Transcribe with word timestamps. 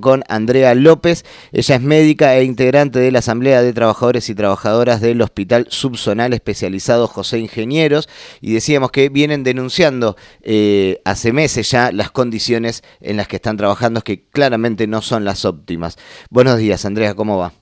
con 0.00 0.22
Andrea 0.28 0.76
López. 0.76 1.24
Ella 1.50 1.74
es 1.74 1.82
médica 1.82 2.36
e 2.36 2.44
integrante 2.44 3.00
de 3.00 3.10
la 3.10 3.18
Asamblea 3.18 3.62
de 3.62 3.72
Trabajadores 3.72 4.28
y 4.28 4.34
Trabajadoras 4.36 5.00
del 5.00 5.20
Hospital 5.20 5.66
Subzonal 5.70 6.32
Especializado 6.32 7.08
José 7.08 7.40
Ingenieros 7.40 8.08
y 8.40 8.52
decíamos 8.52 8.92
que 8.92 9.08
vienen 9.08 9.42
denunciando 9.42 10.16
eh, 10.42 11.00
hace 11.04 11.32
meses 11.32 11.68
ya 11.72 11.90
las 11.90 12.12
condiciones 12.12 12.84
en 13.00 13.16
las 13.16 13.26
que 13.26 13.36
están 13.36 13.56
trabajando 13.56 14.02
que 14.02 14.28
claramente 14.28 14.86
no 14.86 15.02
son 15.02 15.24
las 15.24 15.44
óptimas. 15.44 15.96
Buenos 16.30 16.58
días, 16.58 16.84
Andrea, 16.84 17.14
¿cómo 17.14 17.36
va? 17.36 17.52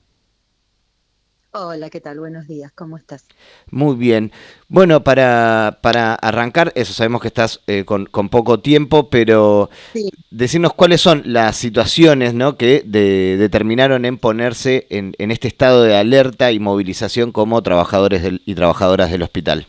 Hola, 1.58 1.88
¿qué 1.88 2.02
tal? 2.02 2.20
Buenos 2.20 2.46
días, 2.46 2.70
¿cómo 2.74 2.98
estás? 2.98 3.24
Muy 3.70 3.96
bien. 3.96 4.30
Bueno, 4.68 5.02
para, 5.02 5.78
para 5.80 6.14
arrancar, 6.14 6.70
eso 6.74 6.92
sabemos 6.92 7.22
que 7.22 7.28
estás 7.28 7.62
eh, 7.66 7.86
con, 7.86 8.06
poco 8.28 8.60
tiempo, 8.60 9.08
pero 9.08 9.70
decirnos 10.30 10.74
cuáles 10.74 11.00
son 11.00 11.22
las 11.24 11.56
situaciones 11.56 12.34
¿no? 12.34 12.58
que 12.58 12.82
determinaron 12.84 14.04
en 14.04 14.18
ponerse 14.18 14.86
en, 14.90 15.14
en, 15.16 15.30
este 15.30 15.48
estado 15.48 15.82
de 15.82 15.96
alerta 15.96 16.52
y 16.52 16.58
movilización 16.58 17.32
como 17.32 17.62
trabajadores 17.62 18.22
y 18.44 18.54
trabajadoras 18.54 19.10
del 19.10 19.22
hospital. 19.22 19.66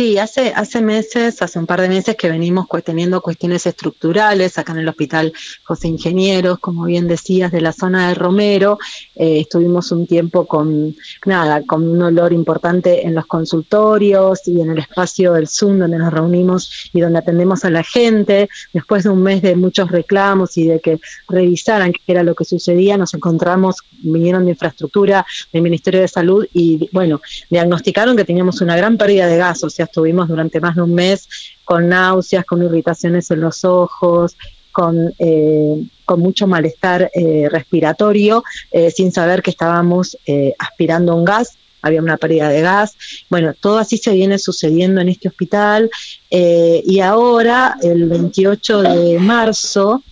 Sí, 0.00 0.16
hace, 0.16 0.54
hace 0.56 0.80
meses, 0.80 1.42
hace 1.42 1.58
un 1.58 1.66
par 1.66 1.82
de 1.82 1.90
meses 1.90 2.16
que 2.16 2.30
venimos 2.30 2.66
teniendo 2.82 3.20
cuestiones 3.20 3.66
estructurales 3.66 4.56
acá 4.56 4.72
en 4.72 4.78
el 4.78 4.88
Hospital 4.88 5.30
José 5.62 5.88
Ingenieros, 5.88 6.58
como 6.58 6.84
bien 6.86 7.06
decías, 7.06 7.52
de 7.52 7.60
la 7.60 7.74
zona 7.74 8.08
de 8.08 8.14
Romero. 8.14 8.78
Eh, 9.14 9.40
estuvimos 9.40 9.92
un 9.92 10.06
tiempo 10.06 10.46
con, 10.46 10.96
nada, 11.26 11.62
con 11.66 11.86
un 11.86 12.00
olor 12.00 12.32
importante 12.32 13.06
en 13.06 13.14
los 13.14 13.26
consultorios 13.26 14.48
y 14.48 14.62
en 14.62 14.70
el 14.70 14.78
espacio 14.78 15.34
del 15.34 15.46
Zoom 15.46 15.78
donde 15.80 15.98
nos 15.98 16.14
reunimos 16.14 16.88
y 16.94 17.00
donde 17.02 17.18
atendemos 17.18 17.66
a 17.66 17.70
la 17.70 17.82
gente. 17.82 18.48
Después 18.72 19.04
de 19.04 19.10
un 19.10 19.22
mes 19.22 19.42
de 19.42 19.54
muchos 19.54 19.90
reclamos 19.90 20.56
y 20.56 20.66
de 20.66 20.80
que 20.80 20.98
revisaran 21.28 21.92
qué 21.92 22.00
era 22.06 22.22
lo 22.22 22.34
que 22.34 22.46
sucedía, 22.46 22.96
nos 22.96 23.12
encontramos, 23.12 23.76
vinieron 23.98 24.46
de 24.46 24.52
infraestructura 24.52 25.26
del 25.52 25.60
Ministerio 25.60 26.00
de 26.00 26.08
Salud 26.08 26.46
y, 26.54 26.88
bueno, 26.90 27.20
diagnosticaron 27.50 28.16
que 28.16 28.24
teníamos 28.24 28.62
una 28.62 28.78
gran 28.78 28.96
pérdida 28.96 29.26
de 29.26 29.36
gas, 29.36 29.62
estuvimos 29.90 30.28
durante 30.28 30.60
más 30.60 30.76
de 30.76 30.82
un 30.82 30.94
mes 30.94 31.28
con 31.64 31.88
náuseas, 31.88 32.44
con 32.44 32.62
irritaciones 32.62 33.30
en 33.30 33.40
los 33.40 33.64
ojos, 33.64 34.36
con, 34.72 35.12
eh, 35.18 35.84
con 36.04 36.20
mucho 36.20 36.46
malestar 36.46 37.10
eh, 37.12 37.48
respiratorio, 37.50 38.44
eh, 38.70 38.90
sin 38.90 39.12
saber 39.12 39.42
que 39.42 39.50
estábamos 39.50 40.16
aspirando 40.58 41.14
un 41.14 41.24
gas, 41.24 41.56
había 41.82 42.00
una 42.00 42.18
pérdida 42.18 42.48
de 42.48 42.60
gas. 42.60 42.96
Bueno, 43.28 43.54
todo 43.58 43.78
así 43.78 43.98
se 43.98 44.12
viene 44.12 44.38
sucediendo 44.38 45.00
en 45.00 45.08
este 45.08 45.28
hospital 45.28 45.90
y 46.30 47.00
ahora, 47.00 47.76
el 47.82 48.06
28 48.08 48.82
de 48.82 49.18
marzo, 49.18 50.02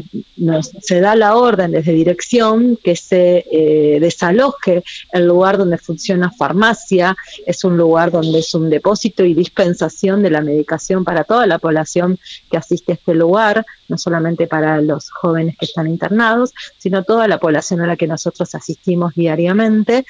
se, 0.00 1.00
da 1.00 1.14
la 1.14 1.36
orden 1.36 1.72
desde 1.72 1.92
dirección 1.92 2.78
que 2.82 2.96
se 2.96 3.44
eh, 3.50 3.98
desaloje 4.00 4.82
el 5.12 5.26
lugar 5.26 5.58
donde 5.58 5.78
funciona 5.78 6.30
farmacia, 6.30 7.16
es 7.46 7.64
un 7.64 7.76
lugar 7.76 8.10
donde 8.10 8.38
es 8.38 8.54
un 8.54 8.70
depósito 8.70 9.24
y 9.24 9.34
dispensación 9.34 10.22
de 10.22 10.30
la 10.30 10.40
medicación 10.40 11.04
para 11.04 11.24
toda 11.24 11.46
la 11.46 11.58
población 11.58 12.18
que 12.50 12.56
asiste 12.56 12.92
a 12.92 12.94
este 12.94 13.14
lugar, 13.14 13.66
no 13.88 13.98
solamente 13.98 14.46
para 14.46 14.80
los 14.80 15.10
jóvenes 15.10 15.56
que 15.58 15.66
están 15.66 15.86
internados, 15.88 16.52
sino 16.78 17.04
toda 17.04 17.28
la 17.28 17.38
población 17.38 17.80
a 17.80 17.86
la 17.86 17.96
que 17.96 18.06
nosotros 18.06 18.54
asistimos 18.54 19.14
diariamente. 19.14 20.04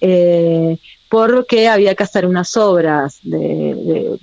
Eh, 0.00 0.78
porque 1.08 1.68
había 1.68 1.94
que 1.94 2.02
hacer 2.02 2.26
unas 2.26 2.56
obras 2.56 3.18
de, 3.22 4.18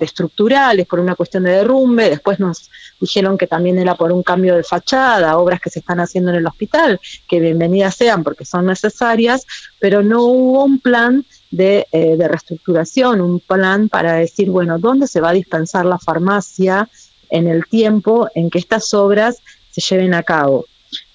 estructurales 0.00 0.86
por 0.86 1.00
una 1.00 1.16
cuestión 1.16 1.42
de 1.42 1.50
derrumbe, 1.50 2.08
después 2.08 2.38
nos 2.38 2.70
dijeron 3.00 3.36
que 3.36 3.46
también 3.46 3.78
era 3.78 3.96
por 3.96 4.12
un 4.12 4.22
cambio 4.22 4.56
de 4.56 4.62
fachada, 4.62 5.36
obras 5.38 5.60
que 5.60 5.70
se 5.70 5.80
están 5.80 5.98
haciendo 5.98 6.30
en 6.30 6.36
el 6.36 6.46
hospital, 6.46 7.00
que 7.28 7.40
bienvenidas 7.40 7.96
sean 7.96 8.22
porque 8.22 8.44
son 8.44 8.66
necesarias, 8.66 9.44
pero 9.80 10.02
no 10.02 10.22
hubo 10.22 10.64
un 10.64 10.78
plan 10.78 11.24
de, 11.50 11.86
eh, 11.90 12.16
reestructuración, 12.16 13.20
un 13.20 13.40
plan 13.40 13.88
para 13.88 14.14
decir, 14.14 14.50
bueno, 14.50 14.78
¿dónde 14.78 15.08
se 15.08 15.20
va 15.20 15.30
a 15.30 15.34
dispensar 15.34 15.84
la 15.84 15.98
farmacia 15.98 16.88
en 17.28 17.48
el 17.48 17.66
tiempo 17.66 18.28
en 18.34 18.50
que 18.50 18.58
estas 18.58 18.94
obras 18.94 19.38
se 19.70 19.80
lleven 19.80 20.14
a 20.14 20.22
cabo? 20.22 20.66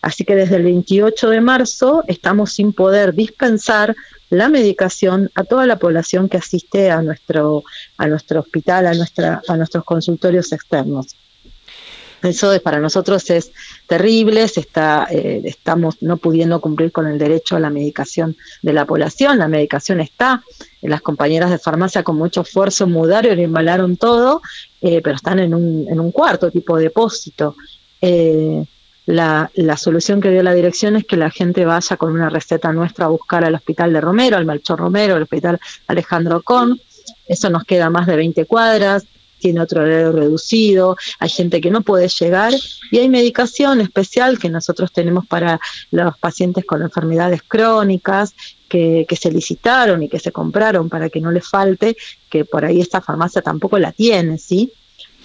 Así 0.02 0.24
que 0.24 0.36
desde 0.36 0.58
el 0.58 0.64
28 0.64 1.30
de 1.30 1.42
marzo 1.42 2.04
estamos 2.08 2.54
sin 2.54 2.74
poder 2.74 3.14
dispensar 3.14 3.96
la 4.38 4.50
medicación 4.50 5.32
a 5.36 5.44
toda 5.44 5.66
la 5.66 5.78
población 5.78 6.30
que 6.30 6.38
asiste 6.38 6.92
a 6.92 7.02
nuestro, 7.02 7.64
a 7.98 8.08
nuestro 8.08 8.42
hospital, 8.42 8.88
a, 8.88 8.94
nuestra, 8.94 9.42
a 9.48 9.58
nuestros 9.58 9.84
consultorios 9.84 10.52
externos. 10.52 11.16
Eso 12.24 12.52
es, 12.54 12.62
para 12.62 12.80
nosotros 12.80 13.30
es 13.30 13.52
terrible, 13.88 14.48
se 14.48 14.62
está, 14.62 15.08
eh, 15.12 15.42
estamos 15.46 16.02
no 16.02 16.18
pudiendo 16.18 16.60
cumplir 16.60 16.92
con 16.92 17.06
el 17.08 17.20
derecho 17.20 17.56
a 17.56 17.60
la 17.60 17.70
medicación 17.70 18.36
de 18.64 18.74
la 18.74 18.86
población, 18.86 19.38
la 19.38 19.48
medicación 19.48 20.00
está, 20.00 20.44
las 20.82 21.02
compañeras 21.02 21.52
de 21.52 21.60
farmacia 21.60 22.04
con 22.04 22.18
mucho 22.18 22.42
esfuerzo 22.42 22.88
mudaron 22.88 23.40
y 23.40 23.44
embalaron 23.44 23.98
todo, 23.98 24.42
eh, 24.82 25.02
pero 25.04 25.16
están 25.16 25.40
en 25.40 25.54
un, 25.54 25.88
en 25.90 26.00
un 26.00 26.12
cuarto 26.12 26.50
tipo 26.50 26.78
de 26.78 26.86
depósito. 26.86 27.56
Eh, 28.02 28.66
la, 29.06 29.52
la, 29.54 29.78
solución 29.78 30.20
que 30.20 30.32
dio 30.32 30.42
la 30.42 30.54
dirección 30.54 30.96
es 30.96 31.06
que 31.06 31.18
la 31.18 31.30
gente 31.30 31.66
vaya 31.66 31.98
con 31.98 32.12
una 32.14 32.30
receta 32.30 32.72
nuestra 32.74 33.06
a 33.06 33.10
buscar 33.10 33.44
al 33.44 33.56
hospital 33.56 33.94
de 33.94 34.02
Romero, 34.02 34.38
al 34.38 34.46
Melchor 34.46 34.80
Romero, 34.80 35.16
al 35.16 35.24
hospital 35.24 35.60
Alejandro 35.88 36.42
Con. 36.42 36.80
Eso 37.28 37.50
nos 37.50 37.64
queda 37.64 37.90
más 37.90 38.08
de 38.08 38.16
20 38.16 38.46
cuadras, 38.46 39.06
tiene 39.40 39.62
otro 39.62 39.82
horario 39.82 40.12
reducido, 40.12 40.98
hay 41.20 41.30
gente 41.30 41.62
que 41.62 41.70
no 41.70 41.82
puede 41.82 42.08
llegar 42.08 42.54
y 42.90 42.98
hay 42.98 43.10
medicación 43.10 43.82
especial 43.82 44.40
que 44.40 44.50
nosotros 44.50 44.92
tenemos 44.92 45.28
para 45.28 45.60
los 45.92 46.18
pacientes 46.18 46.66
con 46.66 46.82
enfermedades 46.82 47.44
crónicas 47.44 48.34
que, 48.68 49.06
que 49.08 49.16
se 49.16 49.32
licitaron 49.32 50.02
y 50.02 50.10
que 50.10 50.20
se 50.20 50.32
compraron 50.32 50.90
para 50.90 51.10
que 51.10 51.22
no 51.22 51.32
les 51.32 51.48
falte, 51.48 51.96
que 52.30 52.46
por 52.46 52.66
ahí 52.66 52.82
esta 52.82 53.02
farmacia 53.02 53.42
tampoco 53.42 53.78
la 53.78 53.92
tiene, 53.92 54.40
¿sí? 54.40 54.72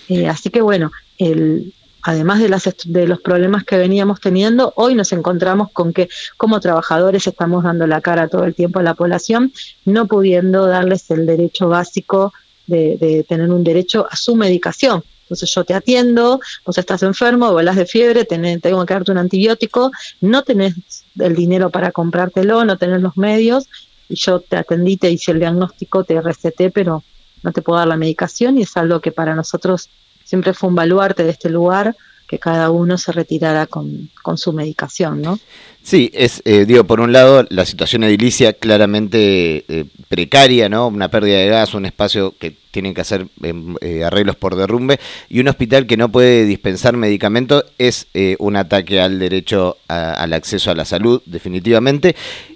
Eh, 0.09 0.27
así 0.29 0.51
que 0.51 0.61
bueno, 0.61 0.91
el, 1.17 1.73
además 2.03 2.41
de, 2.41 2.49
las, 2.49 2.69
de 2.85 3.07
los 3.07 3.21
problemas 3.21 3.65
que 3.65 3.77
veníamos 3.77 4.21
teniendo, 4.21 4.73
hoy 4.77 4.95
nos 4.95 5.13
encontramos 5.13 5.71
con 5.73 5.93
que 5.93 6.09
como 6.37 6.61
trabajadores 6.61 7.27
estamos 7.27 7.65
dando 7.65 7.87
la 7.87 8.01
cara 8.01 8.29
todo 8.29 8.45
el 8.45 8.55
tiempo 8.55 8.79
a 8.79 8.83
la 8.83 8.95
población, 8.95 9.53
no 9.85 10.07
pudiendo 10.07 10.67
darles 10.67 11.11
el 11.11 11.27
derecho 11.27 11.69
básico 11.69 12.33
de, 12.67 13.25
tener 13.29 13.51
un 13.51 13.65
derecho 13.65 14.07
a 14.11 14.17
su 14.17 14.37
medicación. 14.37 15.03
Entonces 15.23 15.53
yo 15.55 15.65
te 15.65 15.75
atiendo, 15.75 16.41
vos 16.65 16.79
estás 16.79 17.03
enfermo, 17.03 17.53
volás 17.53 17.77
de 17.77 17.87
fiebre, 17.87 18.25
tengo 18.25 18.85
que 18.87 18.95
darte 18.95 19.13
un 19.13 19.19
antibiótico, 19.19 19.93
no 20.21 20.43
tenés 20.43 20.75
el 21.19 21.37
dinero 21.37 21.71
para 21.71 21.93
comprártelo, 21.93 22.65
no 22.65 22.77
tenés 22.79 23.01
los 23.01 23.17
medios, 23.17 23.69
y 24.09 24.17
yo 24.17 24.41
te 24.41 24.57
atendí, 24.57 24.97
te 24.97 25.11
hice 25.11 25.31
el 25.31 25.39
diagnóstico, 25.39 26.03
te 26.03 26.21
receté, 26.21 26.71
pero 26.71 27.05
no 27.43 27.53
te 27.53 27.63
puedo 27.63 27.79
dar 27.79 27.89
la 27.89 27.97
medicación 27.97 28.59
y 28.59 28.63
es 28.63 28.77
algo 28.77 29.01
que 29.01 29.13
para 29.13 29.35
nosotros 29.35 29.89
siempre 30.31 30.55
fue 30.55 30.69
un 30.69 30.77
baluarte 30.77 31.25
de 31.25 31.31
este 31.31 31.51
lugar 31.51 31.97
que 32.29 32.39
cada 32.39 32.71
uno 32.71 32.97
se 32.99 33.11
retirara 33.11 33.67
con, 33.67 34.09
su 34.37 34.53
medicación, 34.53 35.21
¿no? 35.21 35.41
Sí, 35.83 36.13
es, 36.15 36.41
eh, 36.45 36.67
digo, 36.67 36.85
por 36.85 37.01
un 37.01 37.13
lado, 37.13 37.45
la 37.51 37.67
situación 37.67 38.05
edilicia 38.05 38.53
claramente 38.53 39.65
eh, 39.67 39.87
precaria, 40.09 40.69
¿no? 40.69 40.87
Una 40.87 41.09
pérdida 41.09 41.39
de 41.39 41.49
gas, 41.49 41.75
un 41.75 41.87
espacio 41.87 42.33
que 42.39 42.55
tienen 42.71 42.95
que 42.95 43.01
hacer 43.01 43.27
em, 43.43 43.75
eh, 43.81 44.05
arreglos 44.05 44.37
por 44.37 44.55
derrumbe, 44.55 45.01
y 45.29 45.41
un 45.41 45.49
hospital 45.49 45.89
que 45.89 45.97
no 45.97 46.13
puede 46.13 46.45
dispensar 46.45 46.97
medicamentos 46.97 47.65
es 47.79 48.07
un 48.39 48.55
ataque 48.55 49.01
al 49.01 49.19
derecho 49.19 49.79
al 49.89 50.33
acceso 50.33 50.71
a 50.71 50.77
la 50.77 50.85
salud, 50.85 51.21
definitivamente. 51.27 52.15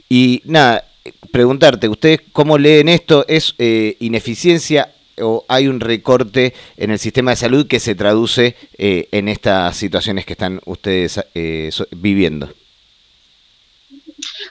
Y 0.08 0.42
nada, 0.44 0.84
preguntarte, 1.32 1.88
¿ustedes 1.88 2.20
cómo 2.32 2.56
leen 2.58 2.88
esto? 2.88 3.24
¿Es 3.26 3.56
ineficiencia 3.58 4.94
o 5.20 5.44
hay 5.48 5.68
un 5.68 5.80
recorte 5.80 6.54
en 6.76 6.90
el 6.90 6.98
sistema 6.98 7.32
de 7.32 7.36
salud 7.36 7.66
que 7.66 7.80
se 7.80 7.94
traduce 7.94 8.56
eh, 8.78 9.08
en 9.12 9.28
estas 9.28 9.76
situaciones 9.76 10.26
que 10.26 10.32
están 10.32 10.60
ustedes 10.66 11.20
eh, 11.34 11.70
viviendo? 11.96 12.50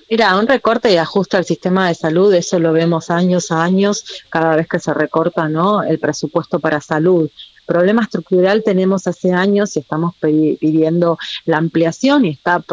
Mira, 0.10 0.38
un 0.38 0.48
recorte 0.48 0.92
y 0.94 0.98
ajuste 0.98 1.38
al 1.38 1.46
sistema 1.46 1.88
de 1.88 1.96
salud, 1.96 2.34
eso 2.34 2.60
lo 2.60 2.74
vemos 2.74 3.10
años 3.10 3.52
a 3.52 3.64
años, 3.64 4.24
cada 4.30 4.56
vez 4.56 4.68
que 4.68 4.80
se 4.80 4.94
recorta 4.94 5.50
¿no? 5.50 5.84
el 5.84 6.00
presupuesto 6.00 6.60
para 6.60 6.82
salud. 6.82 7.30
Problema 7.66 8.04
estructural 8.04 8.64
tenemos 8.64 9.08
hace 9.08 9.32
años 9.32 9.76
y 9.76 9.80
estamos 9.80 10.16
pidiendo 10.20 11.18
la 11.46 11.58
ampliación 11.58 12.26
y 12.26 12.30
está 12.30 12.64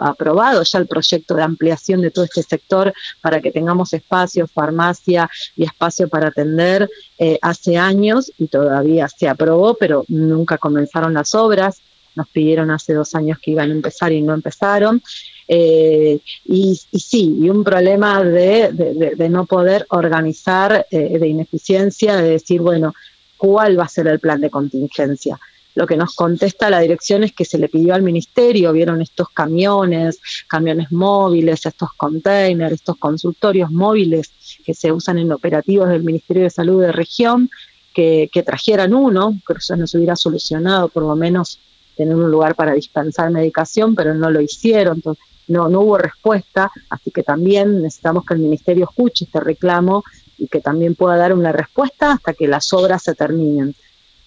aprobado 0.00 0.62
ya 0.62 0.78
el 0.78 0.86
proyecto 0.86 1.34
de 1.34 1.42
ampliación 1.42 2.00
de 2.00 2.10
todo 2.10 2.24
este 2.24 2.42
sector 2.42 2.92
para 3.20 3.40
que 3.40 3.50
tengamos 3.50 3.92
espacio, 3.92 4.46
farmacia 4.46 5.28
y 5.56 5.64
espacio 5.64 6.08
para 6.08 6.28
atender 6.28 6.88
eh, 7.18 7.38
hace 7.42 7.76
años 7.76 8.32
y 8.38 8.46
todavía 8.46 9.08
se 9.08 9.28
aprobó, 9.28 9.74
pero 9.74 10.04
nunca 10.08 10.58
comenzaron 10.58 11.14
las 11.14 11.34
obras. 11.34 11.80
Nos 12.14 12.28
pidieron 12.28 12.70
hace 12.70 12.92
dos 12.92 13.14
años 13.14 13.38
que 13.38 13.52
iban 13.52 13.70
a 13.70 13.74
empezar 13.74 14.12
y 14.12 14.20
no 14.20 14.34
empezaron. 14.34 15.02
Eh, 15.48 16.20
y, 16.44 16.80
sí, 16.92 17.36
y 17.40 17.48
un 17.50 17.64
problema 17.64 18.22
de, 18.22 19.28
no 19.30 19.46
poder 19.46 19.86
organizar, 19.90 20.86
eh, 20.90 21.18
de 21.18 21.28
ineficiencia, 21.28 22.16
de 22.16 22.30
decir, 22.30 22.60
bueno, 22.60 22.94
cuál 23.42 23.76
va 23.76 23.86
a 23.86 23.88
ser 23.88 24.06
el 24.06 24.20
plan 24.20 24.40
de 24.40 24.50
contingencia. 24.50 25.36
lo 25.74 25.84
que 25.84 25.96
nos 25.96 26.14
contesta 26.14 26.70
la 26.70 26.78
dirección 26.78 27.24
es 27.24 27.32
que 27.32 27.44
se 27.44 27.58
le 27.58 27.68
pidió 27.68 27.94
al 27.94 28.02
ministerio, 28.02 28.72
vieron 28.72 29.00
estos 29.00 29.30
camiones, 29.30 30.20
camiones 30.46 30.92
móviles, 30.92 31.66
estos 31.66 31.88
containers, 31.96 32.74
estos 32.74 32.98
consultorios 32.98 33.72
móviles 33.72 34.30
que 34.64 34.74
se 34.74 34.92
usan 34.92 35.18
en 35.18 35.32
operativos 35.32 35.88
del 35.88 36.04
Ministerio 36.04 36.44
de 36.44 36.50
Salud 36.50 36.82
de 36.82 36.92
región, 36.92 37.50
que, 37.92 38.28
trajeran 38.46 38.94
uno, 38.94 39.40
que 39.44 39.54
eso 39.54 39.74
nos 39.74 39.92
hubiera 39.94 40.14
solucionado 40.14 40.88
por 40.88 41.02
lo 41.02 41.16
menos 41.16 41.58
tener 41.96 42.14
un 42.14 42.30
lugar 42.30 42.54
para 42.54 42.74
dispensar 42.74 43.30
medicación, 43.30 43.96
pero 43.96 44.14
no 44.14 44.30
lo 44.30 44.40
hicieron, 44.40 44.98
entonces 44.98 45.24
no, 45.48 45.68
no 45.68 45.80
hubo 45.80 45.98
respuesta, 45.98 46.70
así 46.90 47.10
que 47.10 47.24
también 47.24 47.82
necesitamos 47.82 48.24
que 48.24 48.34
el 48.34 48.40
Ministerio 48.40 48.84
escuche 48.88 49.24
este 49.24 49.40
reclamo 49.40 50.04
y 50.38 50.48
que 50.48 50.60
también 50.60 50.94
pueda 50.94 51.16
dar 51.16 51.32
una 51.32 51.52
respuesta 51.52 52.12
hasta 52.12 52.34
que 52.34 52.48
las 52.48 52.72
obras 52.72 53.02
se 53.02 53.14
terminen. 53.14 53.74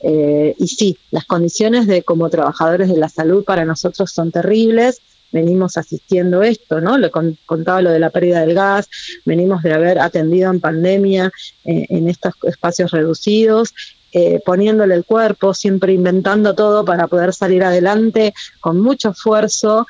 Eh, 0.01 0.55
y 0.59 0.67
sí, 0.67 0.97
las 1.11 1.25
condiciones 1.25 1.87
de 1.87 2.03
como 2.03 2.29
trabajadores 2.29 2.89
de 2.89 2.97
la 2.97 3.09
salud 3.09 3.43
para 3.43 3.65
nosotros 3.65 4.11
son 4.11 4.31
terribles. 4.31 5.01
Venimos 5.31 5.77
asistiendo 5.77 6.43
esto, 6.43 6.79
¿no? 6.79 6.97
Le 6.97 7.09
contaba 7.09 7.81
lo 7.81 7.89
de 7.89 7.99
la 7.99 8.09
pérdida 8.09 8.41
del 8.41 8.53
gas, 8.53 8.87
venimos 9.25 9.63
de 9.63 9.73
haber 9.73 9.99
atendido 9.99 10.51
en 10.51 10.61
pandemia 10.61 11.31
eh, 11.65 11.87
en 11.89 12.07
estos 12.07 12.35
espacios 12.43 12.91
reducidos, 12.91 13.73
eh, 14.13 14.39
poniéndole 14.45 14.95
el 14.95 15.03
cuerpo, 15.03 15.53
siempre 15.53 15.91
inventando 15.91 16.53
todo 16.53 16.85
para 16.85 17.07
poder 17.07 17.33
salir 17.33 17.63
adelante 17.63 18.33
con 18.61 18.79
mucho 18.79 19.09
esfuerzo, 19.09 19.87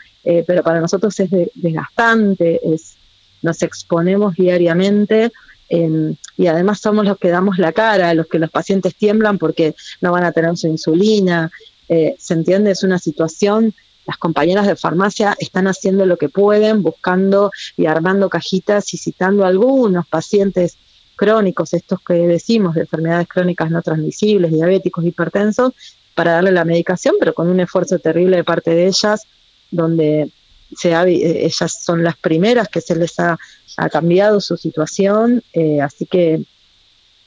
pero 0.47 0.63
para 0.63 0.81
nosotros 0.81 1.19
es 1.19 1.29
desgastante, 1.53 2.59
es, 2.63 2.95
nos 3.43 3.61
exponemos 3.61 4.33
diariamente 4.33 5.31
y 5.69 6.47
además 6.47 6.79
somos 6.79 7.05
los 7.05 7.17
que 7.17 7.29
damos 7.29 7.57
la 7.57 7.71
cara, 7.71 8.13
los 8.13 8.27
que 8.27 8.39
los 8.39 8.51
pacientes 8.51 8.95
tiemblan 8.95 9.37
porque 9.37 9.75
no 10.01 10.11
van 10.11 10.23
a 10.23 10.31
tener 10.31 10.55
su 10.57 10.67
insulina. 10.67 11.51
Eh, 11.89 12.15
¿Se 12.19 12.33
entiende? 12.33 12.71
Es 12.71 12.83
una 12.83 12.99
situación, 12.99 13.73
las 14.05 14.17
compañeras 14.17 14.67
de 14.67 14.75
farmacia 14.75 15.35
están 15.39 15.67
haciendo 15.67 16.05
lo 16.05 16.17
que 16.17 16.29
pueden, 16.29 16.83
buscando 16.83 17.51
y 17.77 17.87
armando 17.87 18.29
cajitas 18.29 18.93
y 18.93 18.97
citando 18.97 19.43
a 19.43 19.47
algunos 19.47 20.07
pacientes 20.07 20.77
crónicos, 21.15 21.73
estos 21.73 21.99
que 22.01 22.13
decimos 22.13 22.75
de 22.75 22.81
enfermedades 22.81 23.27
crónicas 23.27 23.71
no 23.71 23.81
transmisibles, 23.81 24.51
diabéticos, 24.51 25.05
hipertensos, 25.05 25.73
para 26.13 26.33
darle 26.33 26.51
la 26.51 26.65
medicación, 26.65 27.15
pero 27.19 27.33
con 27.33 27.49
un 27.49 27.59
esfuerzo 27.59 27.99
terrible 27.99 28.37
de 28.37 28.43
parte 28.43 28.71
de 28.71 28.87
ellas, 28.87 29.23
donde 29.71 30.29
se 30.75 30.91
eh, 30.91 31.45
ellas 31.45 31.83
son 31.83 32.03
las 32.03 32.17
primeras 32.17 32.67
que 32.69 32.81
se 32.81 32.95
les 32.95 33.19
ha 33.19 33.37
ha 33.77 33.89
cambiado 33.89 34.41
su 34.41 34.57
situación, 34.57 35.43
eh, 35.53 35.81
así 35.81 36.05
que 36.05 36.41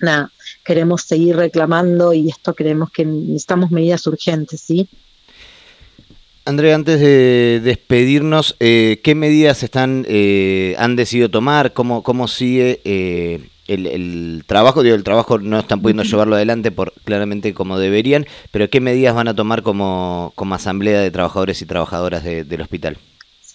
nada, 0.00 0.31
queremos 0.64 1.02
seguir 1.02 1.37
reclamando 1.37 2.12
y 2.12 2.29
esto 2.29 2.55
creemos 2.55 2.90
que 2.90 3.05
necesitamos 3.05 3.70
medidas 3.70 4.06
urgentes, 4.06 4.61
¿sí? 4.61 4.88
Andrea, 6.44 6.75
antes 6.75 6.99
de 6.99 7.61
despedirnos, 7.62 8.56
eh, 8.58 9.00
¿qué 9.05 9.14
medidas 9.14 9.62
están 9.62 10.06
eh, 10.08 10.75
han 10.79 10.96
decidido 10.96 11.31
tomar? 11.31 11.75
¿Cómo, 11.75 12.02
cómo 12.02 12.26
sigue 12.26 12.81
el, 13.67 14.44
trabajo? 14.46 14.82
Digo, 14.82 14.96
el 14.96 15.05
trabajo 15.05 15.38
no 15.38 15.58
están 15.58 15.82
pudiendo 15.82 16.05
llevarlo 16.05 16.37
adelante 16.37 16.70
por 16.70 16.94
claramente 17.05 17.52
como 17.52 17.79
deberían, 17.79 18.25
pero 18.50 18.70
¿qué 18.70 18.81
medidas 18.81 19.14
van 19.14 19.29
a 19.29 19.37
tomar 19.37 19.62
como, 19.62 20.32
como 20.37 20.55
asamblea 20.55 21.00
de 21.00 21.11
trabajadores 21.11 21.61
y 21.61 21.67
trabajadoras 21.67 22.25
del 22.25 22.61
hospital? 22.62 22.96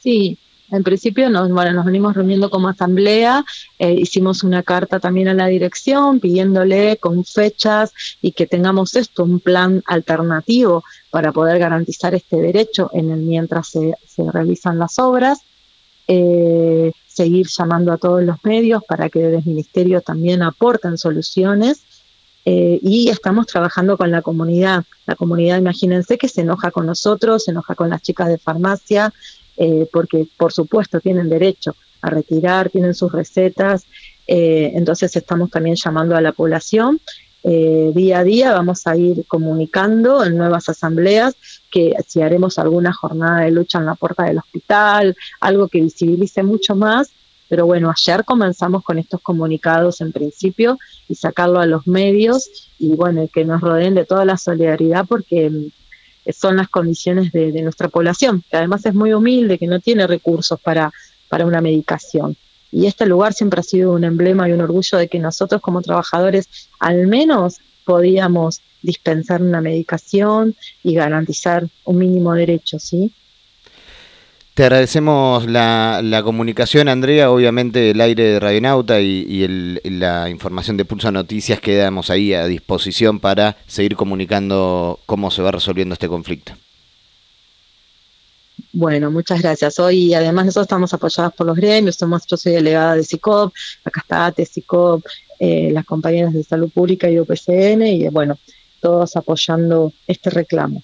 Sí, 0.03 0.38
en 0.69 0.83
principio 0.83 1.29
nos, 1.29 1.50
bueno, 1.50 1.71
nos 1.71 1.85
venimos 1.85 2.13
reuniendo 2.13 2.50
como 2.50 2.67
asamblea, 2.67 3.45
eh, 3.79 3.94
hicimos 3.94 4.44
una 4.44 4.61
carta 4.61 5.00
también 5.00 5.29
a 5.29 5.33
la 5.33 5.47
dirección 5.47 6.19
pidiéndole 6.19 6.97
con 6.97 7.23
fechas 7.23 7.94
y 8.21 8.33
que 8.33 8.45
tengamos 8.45 8.95
esto, 8.95 9.23
un 9.23 9.39
plan 9.39 9.81
alternativo 9.85 10.83
para 11.09 11.31
poder 11.31 11.57
garantizar 11.57 12.13
este 12.15 12.35
derecho 12.35 12.89
en 12.91 13.11
el 13.11 13.19
mientras 13.21 13.69
se, 13.69 13.95
realizan 14.33 14.77
las 14.77 15.00
obras. 15.00 15.39
Eh, 16.09 16.91
seguir 17.07 17.47
llamando 17.47 17.94
a 17.94 17.97
todos 17.97 18.23
los 18.23 18.44
medios 18.44 18.83
para 18.83 19.07
que 19.07 19.19
desde 19.19 19.38
el 19.38 19.45
ministerio 19.45 20.01
también 20.01 20.44
aporten 20.44 20.97
soluciones 20.97 21.83
eh, 22.44 22.79
y 22.81 23.09
estamos 23.09 23.47
trabajando 23.47 23.97
con 23.97 24.11
la 24.11 24.21
comunidad. 24.21 24.83
La 25.05 25.15
comunidad, 25.15 25.59
imagínense 25.59 26.17
que 26.17 26.27
se 26.27 26.41
enoja 26.41 26.71
con 26.71 26.85
nosotros, 26.85 27.45
se 27.45 27.51
enoja 27.51 27.75
con 27.75 27.89
las 27.89 28.01
chicas 28.01 28.27
de 28.27 28.38
farmacia, 28.38 29.13
eh, 29.57 29.88
porque 29.91 30.27
por 30.38 30.51
supuesto 30.51 31.00
tienen 31.00 31.29
derecho 31.29 31.75
a 32.01 32.09
retirar, 32.09 32.69
tienen 32.69 32.94
sus 32.94 33.11
recetas, 33.11 33.85
eh, 34.27 34.71
entonces 34.75 35.15
estamos 35.15 35.50
también 35.50 35.75
llamando 35.75 36.15
a 36.15 36.21
la 36.21 36.31
población. 36.31 37.00
Eh, 37.45 37.91
día 37.94 38.19
a 38.19 38.23
día 38.23 38.53
vamos 38.53 38.88
a 38.88 38.95
ir 38.95 39.25
comunicando 39.27 40.23
en 40.23 40.38
nuevas 40.38 40.69
asambleas 40.69 41.35
que 41.69 41.94
si 42.07 42.21
haremos 42.21 42.57
alguna 42.57 42.94
jornada 42.94 43.41
de 43.41 43.51
lucha 43.51 43.79
en 43.79 43.85
la 43.85 43.95
puerta 43.95 44.23
del 44.23 44.38
hospital, 44.38 45.17
algo 45.41 45.67
que 45.67 45.81
visibilice 45.81 46.41
mucho 46.41 46.73
más, 46.73 47.11
pero 47.50 47.65
bueno, 47.65 47.91
ayer 47.91 48.23
comenzamos 48.23 48.83
con 48.83 48.97
estos 48.97 49.21
comunicados 49.21 50.00
en 50.00 50.13
principio 50.13 50.79
y 51.09 51.15
sacarlo 51.15 51.59
a 51.59 51.65
los 51.65 51.85
medios 51.85 52.69
y 52.79 52.95
bueno, 52.95 53.27
que 53.31 53.44
nos 53.44 53.61
rodeen 53.61 53.95
de 53.95 54.05
toda 54.05 54.23
la 54.23 54.38
solidaridad 54.38 55.05
porque 55.05 55.51
son 56.31 56.58
las 56.58 56.70
condiciones 56.70 57.31
de, 57.31 57.62
nuestra 57.62 57.90
población, 57.90 58.44
que 58.50 58.58
además 58.58 58.86
es 58.86 58.94
muy 58.94 59.14
humilde, 59.14 59.58
que 59.58 59.68
no 59.68 59.80
tiene 59.80 60.08
recursos 60.08 60.60
para, 60.60 60.92
para 61.30 61.46
una 61.46 61.62
medicación. 61.62 62.38
Y 62.72 62.88
este 62.88 63.06
lugar 63.06 63.34
siempre 63.34 63.60
ha 63.60 63.64
sido 63.64 63.92
un 63.92 64.04
emblema 64.04 64.48
y 64.48 64.54
un 64.54 64.62
orgullo 64.62 64.98
de 64.98 65.08
que 65.08 65.20
nosotros 65.20 65.62
como 65.62 65.81
trabajadores 65.81 66.48
al 66.80 67.08
menos 67.08 67.60
podíamos 67.86 68.62
dispensar 68.81 69.42
una 69.42 69.62
medicación 69.62 70.56
y 70.84 70.94
garantizar 70.96 71.68
un 71.86 71.98
mínimo 71.98 72.34
derecho, 72.34 72.80
¿sí? 72.80 73.12
Te 74.53 74.61
agradecemos 74.61 75.50
la, 75.50 76.01
la, 76.03 76.21
comunicación, 76.21 76.88
Andrea. 76.88 77.31
Obviamente 77.31 77.89
el 77.89 78.00
aire 78.00 78.23
de 78.23 78.39
Radionauta 78.39 79.01
y, 79.01 79.25
y 79.27 79.89
la 79.89 80.29
información 80.29 80.77
de 80.77 80.85
Pulso 80.85 81.11
Noticias 81.11 81.59
quedamos 81.59 82.11
ahí 82.11 82.35
a 82.35 82.45
disposición 82.45 83.19
para 83.19 83.57
seguir 83.65 83.95
comunicando 83.95 85.00
cómo 85.07 85.31
se 85.31 85.41
va 85.41 85.51
resolviendo 85.51 85.94
este 85.94 86.07
conflicto. 86.07 86.53
Bueno, 88.71 89.09
muchas 89.09 89.41
gracias. 89.41 89.79
Hoy, 89.79 90.13
además, 90.13 90.45
nosotros 90.45 90.65
estamos 90.65 90.94
apoyados 90.94 91.33
por 91.33 91.47
los 91.47 91.57
gremios. 91.57 91.95
Somos, 91.95 92.23
yo 92.27 92.38
soy 92.38 92.51
delegada 92.51 92.95
de 92.95 93.03
SICOP, 93.03 93.51
acá 93.83 94.01
está 94.01 94.25
ATE, 94.27 94.45
SICOP, 94.45 95.03
eh, 95.39 95.71
las 95.71 95.85
compañeras 95.85 96.31
de 96.31 96.44
salud 96.44 96.69
pública 96.69 97.09
y 97.09 97.19
UPCN, 97.19 97.81
y 97.88 98.07
bueno, 98.09 98.38
todos 98.79 99.15
apoyando 99.15 99.91
este 100.05 100.29
reclamo 100.29 100.83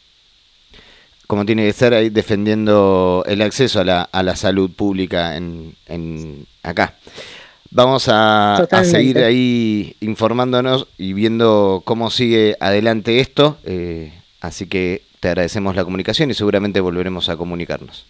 como 1.29 1.45
tiene 1.45 1.67
que 1.67 1.73
ser 1.73 1.93
ahí 1.93 2.09
defendiendo 2.09 3.23
el 3.27 3.43
acceso 3.43 3.79
a 3.79 3.83
la, 3.83 4.01
a 4.01 4.23
la 4.23 4.35
salud 4.35 4.71
pública 4.71 5.37
en, 5.37 5.75
en 5.85 6.47
acá. 6.63 6.95
Vamos 7.69 8.07
a, 8.07 8.67
seguir 8.83 9.19
ahí 9.19 9.95
informándonos 9.99 10.87
y 10.97 11.13
viendo 11.13 11.83
cómo 11.85 12.09
sigue 12.09 12.57
adelante 12.59 13.19
esto. 13.19 13.59
Eh, 13.63 14.11
así 14.41 14.65
que 14.65 15.03
te 15.19 15.27
agradecemos 15.27 15.75
la 15.75 15.83
comunicación 15.83 16.31
y 16.31 16.33
seguramente 16.33 16.79
volveremos 16.79 17.29
a 17.29 17.37
comunicarnos. 17.37 18.07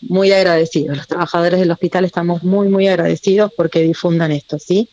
Muy 0.00 0.32
agradecidos. 0.32 0.96
Los 0.96 1.06
trabajadores 1.06 1.60
del 1.60 1.70
hospital 1.70 2.04
estamos 2.04 2.42
muy, 2.42 2.66
muy 2.66 2.88
agradecidos 2.88 3.52
porque 3.56 3.80
difundan 3.82 4.32
esto, 4.32 4.58
¿sí? 4.58 4.88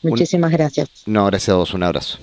Muchísimas 0.00 0.50
gracias. 0.50 0.88
No, 1.04 1.26
gracias 1.26 1.50
a 1.50 1.56
vos. 1.56 1.74
Un 1.74 1.82
abrazo. 1.82 2.18